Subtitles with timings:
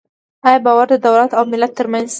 [0.47, 2.09] آیا باور د دولت او ملت ترمنځ شته؟